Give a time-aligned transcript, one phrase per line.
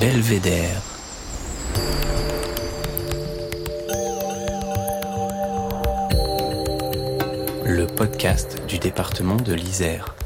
[0.00, 0.80] Belvédère.
[7.66, 10.16] Le podcast du département de l'Isère.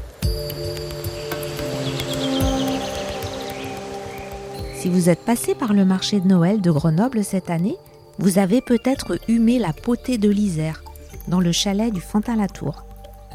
[4.75, 7.75] Si vous êtes passé par le marché de Noël de Grenoble cette année,
[8.19, 10.81] vous avez peut-être humé la potée de l'Isère
[11.29, 12.85] dans le chalet du Fantin-Latour.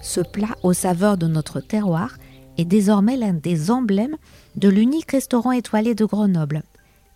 [0.02, 2.16] Ce plat aux saveurs de notre terroir
[2.58, 4.16] est désormais l'un des emblèmes
[4.56, 6.62] de l'unique restaurant étoilé de Grenoble,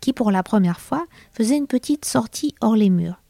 [0.00, 3.20] qui pour la première fois faisait une petite sortie hors les murs.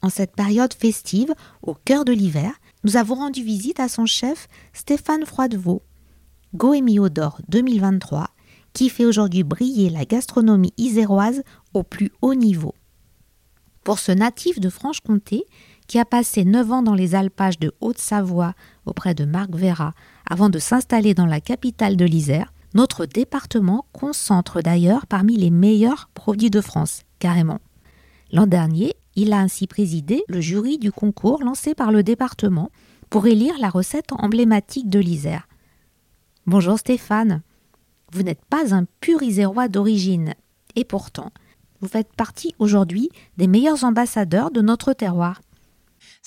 [0.00, 2.52] En cette période festive, au cœur de l'hiver,
[2.84, 5.82] nous avons rendu visite à son chef Stéphane Froidevaux,
[6.54, 8.28] Goemio d'Or 2023,
[8.72, 11.42] qui fait aujourd'hui briller la gastronomie iséroise
[11.74, 12.74] au plus haut niveau.
[13.82, 15.44] Pour ce natif de Franche-Comté,
[15.88, 18.54] qui a passé neuf ans dans les alpages de Haute-Savoie
[18.86, 19.94] auprès de Marc Vera
[20.30, 26.10] avant de s'installer dans la capitale de l'Isère, notre département concentre d'ailleurs parmi les meilleurs
[26.12, 27.60] produits de France, carrément.
[28.30, 32.70] L'an dernier, il a ainsi présidé le jury du concours lancé par le département
[33.08, 35.48] pour élire la recette emblématique de l'Isère.
[36.46, 37.42] Bonjour Stéphane.
[38.12, 40.34] Vous n'êtes pas un pur isérois d'origine,
[40.76, 41.32] et pourtant,
[41.80, 45.40] vous faites partie aujourd'hui des meilleurs ambassadeurs de notre terroir.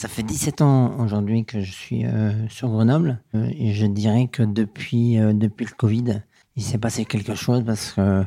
[0.02, 4.30] Ça fait 17 ans aujourd'hui que je suis euh, sur Grenoble euh, et je dirais
[4.30, 6.24] que depuis, euh, depuis le Covid,
[6.56, 8.26] il s'est passé quelque chose parce que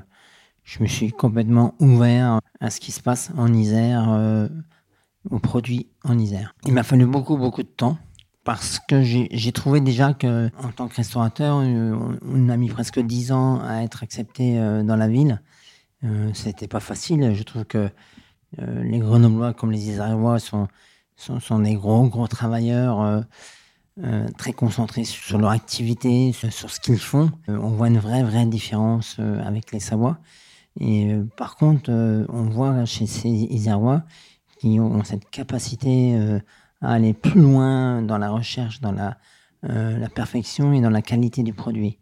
[0.63, 4.49] je me suis complètement ouvert à ce qui se passe en Isère,
[5.29, 6.55] aux produits en Isère.
[6.65, 7.99] Il m'a fallu beaucoup, beaucoup de temps
[8.45, 13.33] parce que j'ai trouvé déjà que en tant que restaurateur, on, a mis presque 10
[13.33, 15.43] ans à être accepté dans la ville.
[16.35, 17.35] C'était pas facile.
[17.35, 17.91] Je trouve que
[18.59, 20.69] les Grenoblois comme les Isérois sont
[21.17, 23.21] ce sont des gros, gros travailleurs euh,
[24.03, 27.31] euh, très concentrés sur leur activité, sur, ce qu'ils font.
[27.49, 30.19] Euh, on voit une vraie, vraie différence avec les Savoies.
[30.81, 31.91] Et par contre,
[32.29, 34.03] on voit chez ces Isérois
[34.59, 36.17] qui ont cette capacité
[36.81, 39.17] à aller plus loin dans la recherche, dans la,
[39.63, 42.01] la perfection et dans la qualité du produit.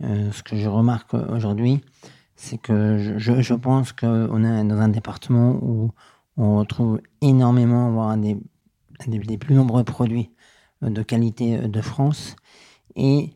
[0.00, 1.80] ce que je remarque aujourd'hui,
[2.36, 5.90] c'est que je, je pense qu'on est dans un département où
[6.36, 8.36] on retrouve énormément, voire des,
[9.06, 10.30] des, plus nombreux produits
[10.82, 12.36] euh, de qualité euh, de France.
[12.96, 13.34] Et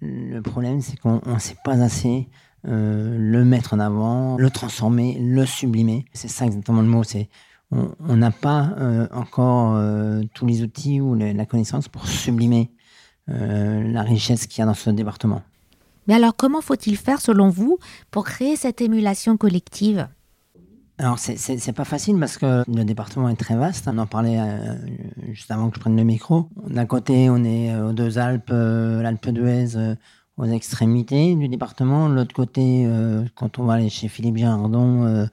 [0.00, 2.28] le problème, c'est qu'on ne sait pas assez
[2.66, 6.04] euh, le mettre en avant, le transformer, le sublimer.
[6.12, 7.02] C'est ça exactement le mot.
[7.02, 7.28] C'est
[7.70, 8.74] on n'a pas
[9.12, 9.78] encore
[10.32, 12.70] tous les outils ou la connaissance pour sublimer
[13.26, 15.42] la richesse qu'il y a dans ce département.
[16.06, 17.78] Mais alors, comment faut-il faire, selon vous,
[18.10, 20.08] pour créer cette émulation collective?
[21.00, 23.88] Alors, c'est pas facile parce que le département est très vaste.
[23.90, 24.74] On en parlait euh,
[25.30, 26.48] juste avant que je prenne le micro.
[26.66, 29.94] D'un côté, on est euh, aux deux Alpes, euh, l'Alpe d'Huez,
[30.38, 32.08] aux extrémités du département.
[32.08, 32.88] De l'autre côté,
[33.36, 35.28] quand on va aller chez Philippe Girardon,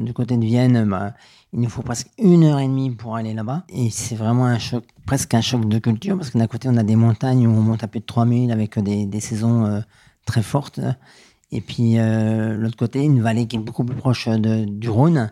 [0.00, 1.12] du côté de Vienne, bah,
[1.52, 3.64] il nous faut presque une heure et demie pour aller là-bas.
[3.68, 6.78] Et c'est vraiment un choc, presque un choc de culture parce que d'un côté, on
[6.78, 9.82] a des montagnes où on monte à plus de 3000 avec des, des saisons
[10.24, 10.80] très fortes.
[11.52, 15.30] Et puis, euh, l'autre côté, une vallée qui est beaucoup plus proche du Rhône.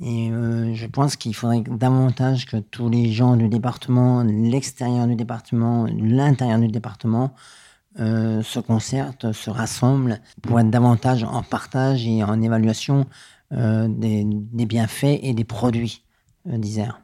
[0.00, 5.16] Et euh, je pense qu'il faudrait davantage que tous les gens du département, l'extérieur du
[5.16, 7.34] département, l'intérieur du département,
[7.98, 13.06] euh, se concertent, se rassemblent pour être davantage en partage et en évaluation
[13.52, 14.26] des,
[14.66, 16.02] bienfaits et des produits
[16.44, 17.00] d'Isère.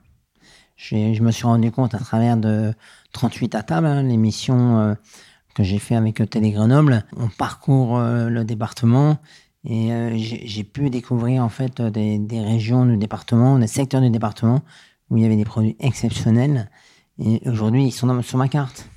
[0.76, 2.74] Je me suis rendu compte à travers de
[3.12, 4.96] 38 à table, hein, l'émission
[5.54, 7.04] que j'ai fait avec Télé Grenoble.
[7.16, 9.18] On parcourt euh, le département
[9.64, 14.10] et euh, j'ai pu découvrir en fait des, des, régions du département, des secteurs du
[14.10, 14.62] département
[15.10, 16.70] où il y avait des produits exceptionnels.
[17.18, 18.88] Et aujourd'hui, ils sont sur ma carte.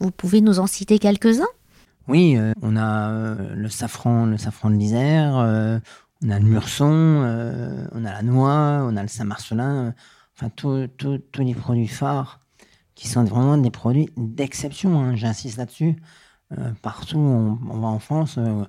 [0.00, 1.46] Vous pouvez nous en citer quelques-uns?
[2.08, 5.34] Oui, euh, on a le safran, le safran de l'Isère,
[6.22, 6.86] on a le murson,
[7.92, 9.94] on a la noix, on a le Saint-Marcelin,
[10.34, 10.88] enfin tous
[11.38, 12.40] les produits phares
[13.00, 15.00] qui sont vraiment des produits d'exception.
[15.00, 15.96] Hein, j'insiste là-dessus.
[16.52, 18.62] Euh, partout où on, va en France, euh,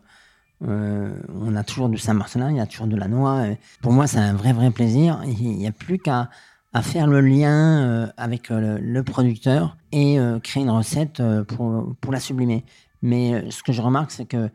[0.66, 3.44] euh, on a toujours du Saint-Marcelin, il y a toujours de la noix.
[3.81, 5.22] Pour moi, c'est un vrai, vrai plaisir.
[5.25, 6.30] Il n'y a plus qu'à
[6.74, 12.63] à faire le lien avec le, producteur et créer une recette pour, pour la sublimer.
[13.01, 14.50] Mais ce que je remarque, c'est que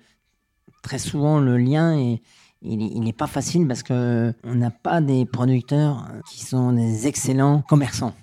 [0.82, 2.22] très souvent, le lien est,
[2.62, 7.61] il n'est pas facile parce que on n'a pas des producteurs qui sont des excellents
[7.69, 8.14] commerçants.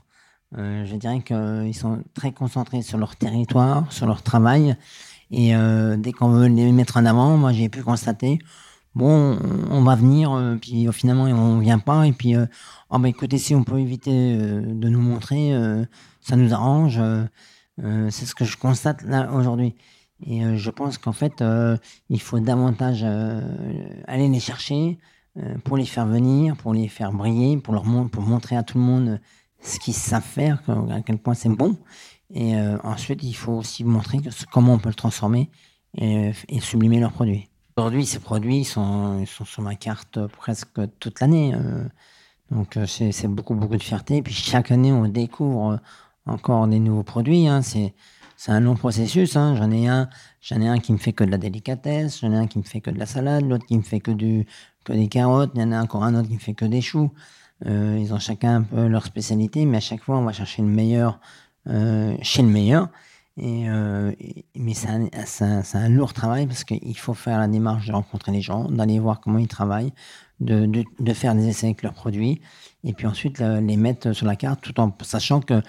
[0.58, 4.76] Euh, je dirais qu'ils sont très concentrés sur leur territoire, sur leur travail.
[5.32, 8.40] Et euh, dès qu'on veut les mettre en avant, moi j'ai pu constater,
[8.94, 9.40] bon,
[9.72, 13.64] on va venir, puis finalement on vient pas, et puis oh bah écoutez, si on
[13.64, 15.54] peut éviter de nous montrer,
[16.22, 17.02] ça nous arrange.
[17.80, 19.76] c'est ce que je constate là aujourd'hui.
[20.26, 21.44] Et je pense qu'en fait,
[22.10, 25.00] il faut davantage aller les chercher
[25.64, 28.84] pour les faire venir, pour les faire briller, pour leur pour montrer à tout le
[28.84, 29.20] monde
[29.64, 30.62] ce qu'ils savent faire,
[30.92, 31.78] à quel point c'est bon.
[32.34, 34.20] Et euh, ensuite, il faut aussi montrer
[34.52, 35.50] comment on peut le transformer
[35.98, 37.50] et, sublimer leurs produits.
[37.78, 41.54] Aujourd'hui, ces produits sont, sont sur ma carte presque toute l'année.
[41.56, 41.84] Euh.
[42.52, 44.18] donc, euh, c'est beaucoup, beaucoup de fierté.
[44.18, 45.80] Et puis, chaque année, on découvre
[46.26, 47.48] encore des nouveaux produits.
[47.48, 47.62] Hein.
[47.62, 47.94] C'est
[48.48, 49.36] un long processus.
[49.36, 49.56] Hein.
[49.56, 50.10] J'en ai un,
[50.42, 52.64] j'en ai un qui me fait que de la délicatesse, j'en ai un qui me
[52.64, 54.46] fait que de la salade, l'autre qui me fait que du
[54.84, 56.82] que des carottes, il y en a encore un autre qui me fait que des
[56.82, 57.12] choux.
[57.66, 60.62] Euh, ils ont chacun un peu leur spécialité, mais à chaque fois, on va chercher
[60.62, 61.20] le meilleur
[61.68, 62.90] euh, chez le meilleur.
[63.38, 64.12] Et, euh,
[64.56, 64.90] mais c'est
[65.76, 69.22] un, lourd travail parce qu'il faut faire la démarche de rencontrer les gens, d'aller voir
[69.22, 69.94] comment ils travaillent,
[70.40, 70.84] de,
[71.14, 72.42] faire des essais avec leurs produits,
[72.84, 75.64] et puis ensuite les mettre sur la carte tout en sachant que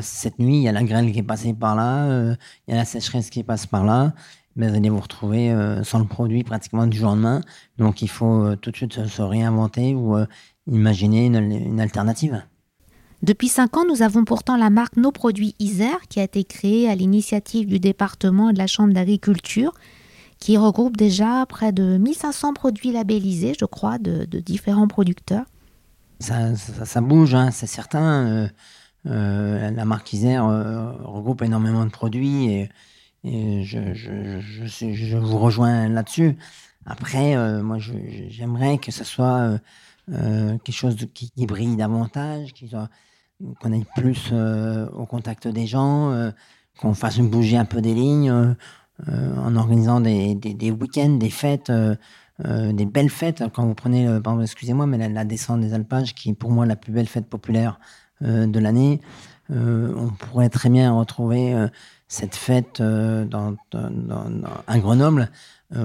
[0.00, 2.34] cette nuit, il y a la grêle qui est passée par là,
[2.68, 4.12] il y a la sécheresse qui passe par là,
[4.54, 5.52] mais vous allez vous retrouver
[5.82, 7.40] sans le produit pratiquement du jour au lendemain.
[7.78, 10.16] Donc il faut tout de suite se, réinventer ou
[10.66, 12.42] imaginer une, une alternative.
[13.22, 16.88] Depuis cinq ans, nous avons pourtant la marque Nos Produits Isère qui a été créée
[16.88, 19.72] à l'initiative du département et de la Chambre d'agriculture,
[20.38, 25.44] qui regroupe déjà près de 1500 produits labellisés, je crois, de, différents producteurs.
[26.20, 28.26] Ça, ça, bouge, hein, c'est certain.
[28.26, 28.48] Euh,
[29.06, 32.68] euh, la marque Isère euh, regroupe énormément de produits
[33.24, 36.36] et, je, je, vous rejoins là-dessus.
[36.84, 37.78] Après, moi,
[38.28, 39.58] j'aimerais que ce soit
[40.08, 42.52] quelque chose qui, brille davantage,
[43.60, 46.30] qu'on aille plus euh, au contact des gens, euh,
[46.78, 48.30] qu'on fasse bouger un peu des lignes
[49.08, 51.72] euh, en organisant des, des, week-ends, des fêtes.
[52.38, 53.42] des belles fêtes.
[53.54, 54.08] Quand vous prenez,
[54.42, 57.78] excusez-moi, mais la, descente des alpages, qui est pour moi la plus belle fête populaire
[58.20, 59.00] de l'année,
[59.50, 61.54] on pourrait très bien retrouver
[62.08, 65.30] cette fête dans, un Grenoble,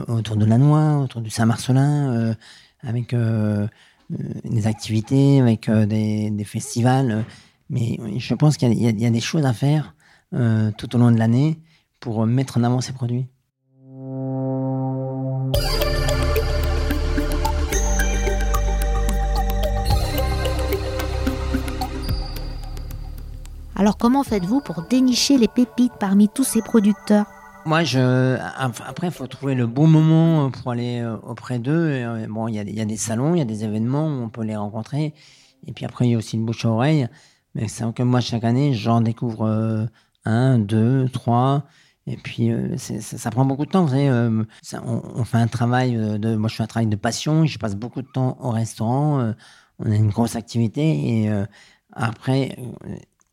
[0.08, 2.36] autour de la Noix, autour du Saint-Marcelin,
[2.82, 3.14] avec
[4.44, 7.26] des activités, avec des, des, festivals.
[7.70, 9.96] Mais je pense qu'il y, a des choses à faire
[10.34, 11.60] euh, tout au long de l'année
[12.00, 13.28] pour mettre en avant ces produits.
[23.76, 27.41] Alors comment faites-vous pour dénicher les pépites parmi tous ces producteurs?
[27.66, 31.90] Moi, je, après, il faut trouver le bon moment pour aller euh, auprès d'eux.
[31.92, 34.44] Euh, bon, il y, a, des salons, il y a des événements où on peut
[34.44, 35.14] les rencontrer.
[35.68, 37.08] Et puis après, il y a aussi le bouche à oreille.
[37.56, 39.86] Mais c'est que moi, chaque année, j'en découvre euh,
[40.26, 41.66] un, deux, trois.
[42.08, 43.84] Et puis, euh, ça, prend beaucoup de temps.
[43.84, 44.44] Vous savez, euh,
[44.84, 46.36] on, fait un travail de.
[46.36, 47.46] Moi, je fais un travail de passion.
[47.46, 49.34] Je passe beaucoup de temps au restaurant.
[49.80, 50.82] on a une grosse activité.
[51.24, 51.32] Et
[51.94, 52.58] après,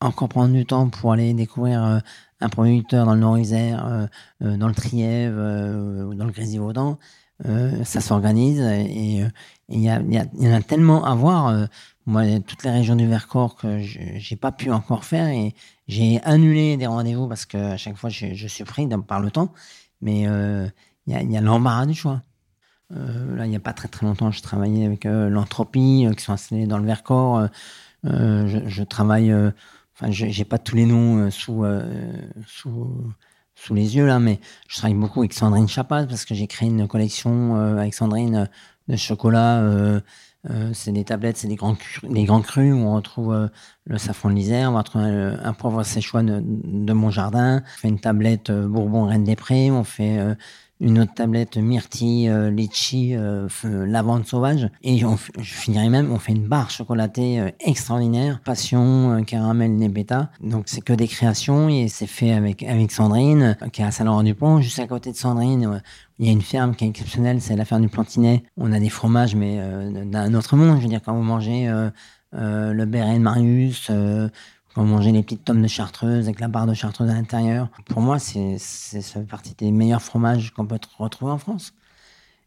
[0.01, 2.03] encore prendre du temps pour aller découvrir
[2.41, 4.09] un producteur dans le Nord-Isère,
[4.41, 6.99] dans le Trièvre ou dans le Grésivaudan.
[7.85, 9.25] ça s'organise et
[9.69, 11.69] il y, y, en a tellement à voir
[12.09, 15.55] moi, toutes les régions du Vercors que j'ai pas pu encore faire et
[15.89, 19.53] j'ai annulé des rendez-vous parce que à chaque fois je, suis pris par le temps.
[20.01, 20.67] Mais euh,
[21.07, 22.23] il y a, l'embarras du choix.
[22.97, 26.25] Euh, là, il n'y a pas très très longtemps, je travaillais avec euh, l'entropie qui
[26.25, 27.47] sont installés dans le Vercors.
[28.05, 29.35] Je, travaille,
[30.01, 31.65] enfin, j'ai pas tous les noms sous,
[32.47, 33.13] sous
[33.55, 34.39] sous les yeux là, mais
[34.69, 38.49] je travaille beaucoup avec Sandrine Chapat parce que j'ai créé une collection avec Sandrine
[38.87, 40.01] de chocolat
[40.51, 43.49] euh, c'est des tablettes, c'est des grands, des grands crus où on retrouve euh,
[43.85, 47.63] le safran de l'Isère, on va retrouver un poivre séchois de, de, mon jardin.
[47.65, 50.19] On fait une tablette euh, Bourbon Reine des Prés, on fait
[50.81, 54.69] une autre tablette myrtille, euh, litchi, euh, lavande sauvage.
[54.83, 55.07] Et je
[55.43, 60.31] finirai même, on fait une barre chocolatée euh, extraordinaire, passion, euh, caramel, nebeta.
[60.41, 64.61] Donc c'est que des créations et c'est fait avec avec Sandrine, qui est à Saint-Laurent-du-Pont.
[64.61, 65.83] Juste à côté de Sandrine,
[66.19, 68.45] il y a une ferme qui est exceptionnelle, c'est la ferme du Plantinet.
[68.57, 69.61] On a des fromages, mais
[70.05, 70.77] d'un autre monde.
[70.79, 71.69] Je veux dire, quand vous mangez
[72.33, 73.91] le béret de Marius,
[74.79, 77.69] on mangeait les petites tomes de chartreuse avec la barre de chartreuse à l'intérieur.
[77.87, 81.75] Pour moi, c'est, ça fait partie des meilleurs fromages qu'on peut retrouver en France.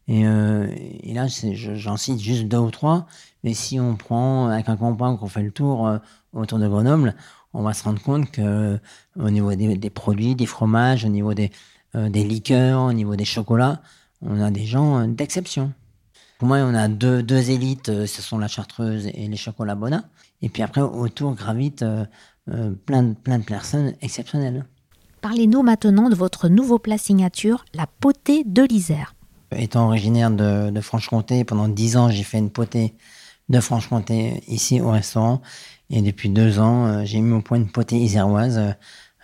[0.08, 0.66] Et, euh,
[1.04, 3.06] là, j'en cite juste deux ou trois.
[3.44, 5.98] Mais si on prend avec un compas qu'on fait le tour euh,
[6.32, 7.14] autour de Grenoble,
[7.52, 8.80] on va se rendre compte que
[9.18, 11.50] au niveau des, produits, des fromages, au niveau des,
[11.96, 13.82] euh, des liqueurs, au niveau des chocolats,
[14.22, 15.72] on a des gens d'exception.
[16.42, 20.02] Pour moi, on a deux, deux élites, ce sont la chartreuse et les chocolats Bona.
[20.40, 22.04] Et puis après, autour gravitent euh,
[22.50, 24.64] euh, plein, de, plein de personnes exceptionnelles.
[25.20, 29.14] Parlez-nous maintenant de votre nouveau plat signature, la potée de l'Isère.
[29.54, 32.96] Étant originaire de, de Franche-Comté, pendant dix ans, j'ai fait une potée
[33.48, 35.42] de Franche-Comté ici au restaurant.
[35.90, 38.60] Et depuis deux ans, euh, j'ai mis au point une potée iséroise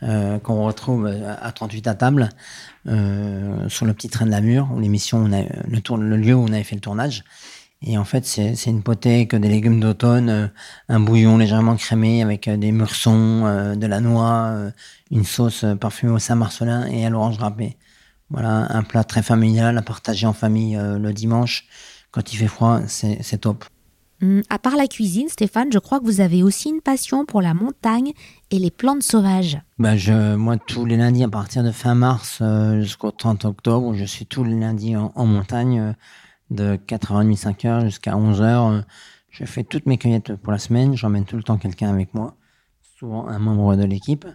[0.03, 2.29] euh, qu'on retrouve à 38 à table
[2.87, 6.43] euh, sur le petit train de la mur, où l'émission, le, tour, le lieu où
[6.43, 7.25] on avait fait le tournage.
[7.81, 10.51] Et en fait, c'est une potée que des légumes d'automne,
[10.89, 14.53] un bouillon légèrement crémé avec des mûressons, de la noix,
[15.13, 17.77] une sauce parfumée au Saint-Marcelin et à l'orange râpée.
[18.31, 21.69] Voilà, un plat très familial à partager en famille le dimanche.
[22.11, 23.65] Quand il fait froid, c'est top.
[24.21, 27.41] Hum, à part la cuisine, Stéphane, je crois que vous avez aussi une passion pour
[27.41, 28.13] la montagne
[28.51, 29.59] et les plantes sauvages.
[29.79, 33.95] Bah je, moi, tous les lundis, à partir de fin mars euh, jusqu'au 30 octobre,
[33.95, 35.93] je suis tous les lundis en, montagne, euh,
[36.51, 38.83] de 4h30, 5h jusqu'à 11h.
[39.31, 40.97] je fais toutes mes cueillettes pour la semaine.
[40.97, 42.35] J'emmène tout le temps quelqu'un avec moi,
[42.99, 44.27] souvent un membre de l'équipe.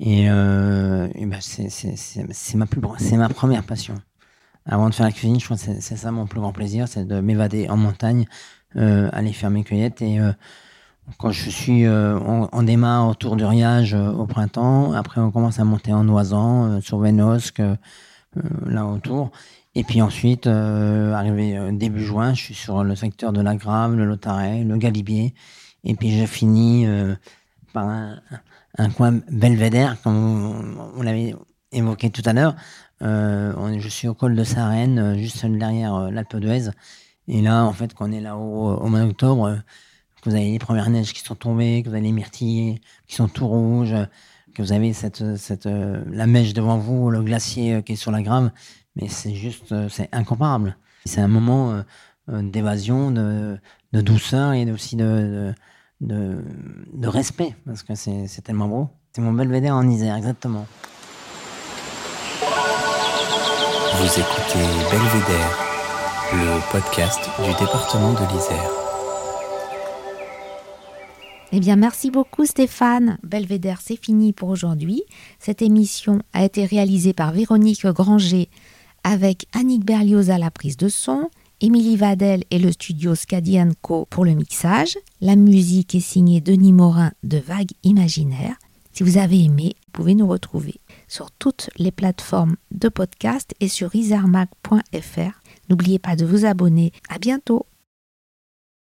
[0.00, 2.66] Et, euh, bah, c'est ma,
[3.16, 3.94] ma première passion.
[4.66, 7.04] Avant de faire la cuisine, je crois que c'est ça mon plus grand plaisir, c'est
[7.06, 10.02] de m'évader en montagne, euh, aller faire mes cueillettes.
[10.02, 10.32] Et euh,
[11.18, 14.92] quand je suis, euh, on, démarre autour du riage au printemps.
[14.92, 17.62] Après, on commence à monter en Oisan, sur Vénosque,
[18.66, 19.30] là autour.
[19.74, 24.04] Et puis ensuite, arrivé début juin, je suis sur le secteur de la Grave, le
[24.04, 25.34] Lotaret, le Galibier.
[25.84, 26.86] Et puis je finis
[27.72, 27.86] par
[28.78, 31.34] un, coin belvédère, comme on, l'avait
[31.72, 32.54] évoqué tout à l'heure.
[33.00, 36.70] je suis au col de Sarenne, juste derrière l'Alpe d'Huez.
[37.28, 39.56] Et là, en fait, quand on est là-haut au mois d'octobre, euh,
[40.22, 43.14] que vous avez les premières neiges qui sont tombées, que vous avez les myrtilles qui
[43.14, 43.94] sont tout rouges,
[44.54, 47.96] que vous avez cette, cette, euh, la mèche devant vous, le glacier euh, qui est
[47.96, 48.50] sur la grave,
[48.96, 50.76] mais c'est juste, c'est incomparable.
[51.04, 51.82] C'est un moment
[52.28, 53.58] d'évasion, de,
[53.92, 55.52] de, douceur et aussi de,
[56.00, 56.42] de,
[56.94, 58.88] de respect, parce que c'est tellement beau.
[59.12, 60.66] C'est mon belvédère en Isère, exactement.
[63.96, 65.73] Vous écoutez Belvédère
[66.32, 68.70] le podcast du département de l'Isère.
[71.52, 73.18] Eh bien, merci beaucoup Stéphane.
[73.22, 75.02] Belvédère, c'est fini pour aujourd'hui.
[75.38, 78.48] Cette émission a été réalisée par Véronique Granger
[79.04, 81.28] avec Annick Berlioz à la prise de son,
[81.60, 84.98] Émilie Vadel et le studio Scadian Co pour le mixage.
[85.20, 88.56] La musique est signée Denis Morin de Vague Imaginaire.
[88.92, 93.68] Si vous avez aimé, vous pouvez nous retrouver sur toutes les plateformes de podcast et
[93.68, 96.92] sur isarmac.fr N'oubliez pas de vous abonner.
[97.08, 97.66] À bientôt.